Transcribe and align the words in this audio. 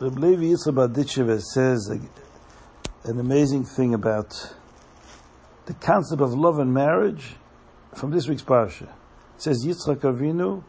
Reb 0.00 0.18
Levi 0.18 0.54
Berditchever 0.56 1.40
says 1.40 1.86
an 3.04 3.20
amazing 3.20 3.64
thing 3.64 3.94
about 3.94 4.52
the 5.66 5.74
concept 5.74 6.20
of 6.20 6.34
love 6.34 6.58
and 6.58 6.74
marriage 6.74 7.36
from 7.94 8.10
this 8.10 8.26
week's 8.26 8.42
parsha. 8.42 8.88
It 8.88 8.88
says 9.36 9.64
Yitzchak 9.64 9.98
Avinu 9.98 10.64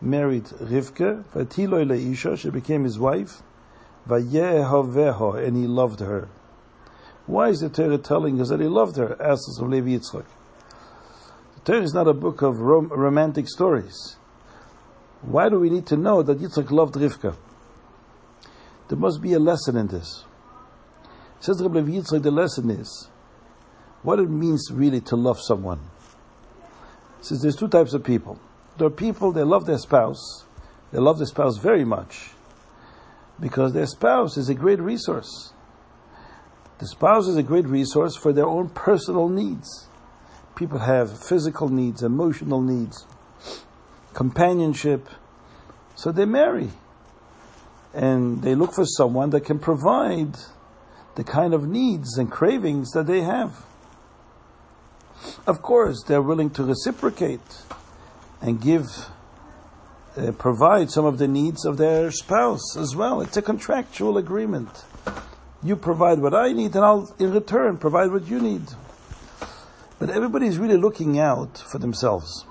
married 0.00 0.44
Rivka, 0.44 1.24
Vatiloi 1.34 1.84
Leisha, 1.84 2.38
she 2.38 2.48
became 2.48 2.84
his 2.84 2.98
wife, 2.98 3.42
Vayehaveha, 4.08 5.46
and 5.46 5.58
he 5.58 5.66
loved 5.66 6.00
her. 6.00 6.30
Why 7.26 7.50
is 7.50 7.60
the 7.60 7.68
Torah 7.68 7.98
telling 7.98 8.40
us 8.40 8.48
that 8.48 8.60
he 8.60 8.66
loved 8.66 8.96
her? 8.96 9.20
Asks 9.20 9.60
Reb 9.60 9.72
Levi 9.72 9.88
Yitzchak. 9.88 10.24
The 11.56 11.60
Torah 11.72 11.82
is 11.82 11.92
not 11.92 12.08
a 12.08 12.14
book 12.14 12.40
of 12.40 12.60
rom- 12.60 12.88
romantic 12.88 13.46
stories. 13.46 14.16
Why 15.20 15.50
do 15.50 15.60
we 15.60 15.68
need 15.68 15.86
to 15.88 15.98
know 15.98 16.22
that 16.22 16.38
Yitzchak 16.38 16.70
loved 16.70 16.94
Rivka? 16.94 17.36
There 18.90 18.98
must 18.98 19.22
be 19.22 19.34
a 19.34 19.38
lesson 19.38 19.76
in 19.76 19.86
this. 19.86 20.24
Says 21.38 21.62
Rabbi 21.62 21.78
Yitzchak, 21.78 22.24
the 22.24 22.32
lesson 22.32 22.70
is 22.70 23.08
what 24.02 24.18
it 24.18 24.28
means 24.28 24.68
really 24.72 25.00
to 25.02 25.14
love 25.14 25.40
someone. 25.40 25.78
Says 27.20 27.40
there's 27.40 27.54
two 27.54 27.68
types 27.68 27.94
of 27.94 28.02
people. 28.02 28.40
There 28.78 28.88
are 28.88 28.90
people 28.90 29.30
they 29.30 29.44
love 29.44 29.64
their 29.64 29.78
spouse, 29.78 30.44
they 30.90 30.98
love 30.98 31.18
their 31.18 31.28
spouse 31.28 31.56
very 31.58 31.84
much 31.84 32.30
because 33.38 33.74
their 33.74 33.86
spouse 33.86 34.36
is 34.36 34.48
a 34.48 34.54
great 34.54 34.80
resource. 34.80 35.52
The 36.80 36.88
spouse 36.88 37.28
is 37.28 37.36
a 37.36 37.44
great 37.44 37.68
resource 37.68 38.16
for 38.16 38.32
their 38.32 38.46
own 38.48 38.70
personal 38.70 39.28
needs. 39.28 39.86
People 40.56 40.80
have 40.80 41.16
physical 41.16 41.68
needs, 41.68 42.02
emotional 42.02 42.60
needs, 42.60 43.06
companionship, 44.14 45.08
so 45.94 46.10
they 46.10 46.24
marry 46.24 46.70
and 47.92 48.42
they 48.42 48.54
look 48.54 48.74
for 48.74 48.84
someone 48.84 49.30
that 49.30 49.44
can 49.44 49.58
provide 49.58 50.36
the 51.16 51.24
kind 51.24 51.54
of 51.54 51.66
needs 51.66 52.18
and 52.18 52.30
cravings 52.30 52.92
that 52.92 53.06
they 53.06 53.22
have. 53.22 53.64
Of 55.46 55.60
course, 55.60 56.02
they're 56.06 56.22
willing 56.22 56.50
to 56.50 56.64
reciprocate 56.64 57.40
and 58.40 58.60
give, 58.60 58.86
uh, 60.16 60.32
provide 60.32 60.90
some 60.90 61.04
of 61.04 61.18
the 61.18 61.28
needs 61.28 61.66
of 61.66 61.76
their 61.76 62.10
spouse 62.10 62.76
as 62.76 62.96
well. 62.96 63.20
It's 63.20 63.36
a 63.36 63.42
contractual 63.42 64.16
agreement. 64.16 64.84
You 65.62 65.76
provide 65.76 66.20
what 66.20 66.32
I 66.32 66.52
need, 66.52 66.74
and 66.74 66.84
I'll, 66.84 67.14
in 67.18 67.32
return, 67.32 67.76
provide 67.76 68.10
what 68.10 68.28
you 68.28 68.40
need. 68.40 68.62
But 69.98 70.08
everybody's 70.08 70.56
really 70.56 70.78
looking 70.78 71.18
out 71.18 71.58
for 71.58 71.78
themselves. 71.78 72.46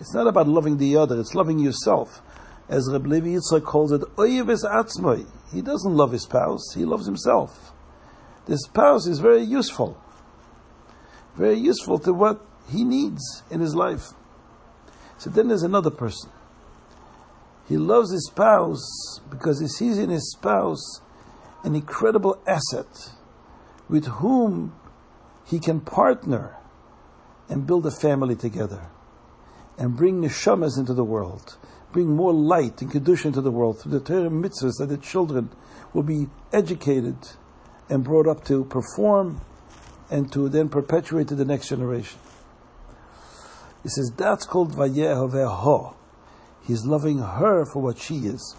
It's 0.00 0.14
not 0.14 0.26
about 0.26 0.48
loving 0.48 0.78
the 0.78 0.96
other, 0.96 1.20
it's 1.20 1.34
loving 1.34 1.58
yourself 1.58 2.22
as 2.68 2.90
Reb 2.90 3.06
Levi 3.06 3.28
Yitzchak 3.28 3.64
calls 3.64 3.92
it, 3.92 4.02
Oyeves 4.16 4.64
Atzmoi. 4.64 5.26
He 5.52 5.62
doesn't 5.62 5.94
love 5.94 6.12
his 6.12 6.22
spouse, 6.22 6.74
he 6.74 6.84
loves 6.84 7.06
himself. 7.06 7.72
The 8.46 8.58
spouse 8.58 9.06
is 9.06 9.18
very 9.18 9.42
useful, 9.42 10.00
very 11.36 11.58
useful 11.58 11.98
to 12.00 12.12
what 12.12 12.44
he 12.70 12.84
needs 12.84 13.42
in 13.50 13.60
his 13.60 13.74
life. 13.74 14.10
So 15.18 15.30
then 15.30 15.48
there's 15.48 15.62
another 15.62 15.90
person. 15.90 16.30
He 17.68 17.76
loves 17.76 18.10
his 18.12 18.26
spouse 18.26 19.20
because 19.28 19.60
he 19.60 19.68
sees 19.68 19.98
in 19.98 20.10
his 20.10 20.32
spouse 20.32 21.00
an 21.64 21.74
incredible 21.74 22.40
asset 22.46 23.12
with 23.88 24.06
whom 24.06 24.74
he 25.44 25.58
can 25.58 25.80
partner 25.80 26.56
and 27.48 27.66
build 27.66 27.86
a 27.86 27.90
family 27.90 28.36
together 28.36 28.88
and 29.76 29.96
bring 29.96 30.20
neshamas 30.20 30.78
into 30.78 30.94
the 30.94 31.04
world 31.04 31.56
bring 31.92 32.14
more 32.14 32.32
light 32.32 32.82
and 32.82 32.90
kedusha 32.90 33.32
to 33.32 33.40
the 33.40 33.50
world 33.50 33.80
through 33.80 33.92
the 33.92 34.00
Torah 34.00 34.30
mitzvahs 34.30 34.76
that 34.78 34.88
the 34.88 34.98
children 34.98 35.50
will 35.92 36.02
be 36.02 36.28
educated 36.52 37.16
and 37.88 38.04
brought 38.04 38.26
up 38.26 38.44
to 38.44 38.64
perform 38.64 39.40
and 40.10 40.32
to 40.32 40.48
then 40.48 40.68
perpetuate 40.68 41.28
to 41.28 41.34
the 41.34 41.44
next 41.44 41.68
generation. 41.68 42.18
He 43.82 43.88
says 43.88 44.12
that's 44.16 44.44
called 44.44 44.72
Vayehaveho. 44.72 45.94
He's 46.62 46.84
loving 46.84 47.18
her 47.18 47.64
for 47.64 47.80
what 47.80 47.98
she 47.98 48.26
is. 48.26 48.54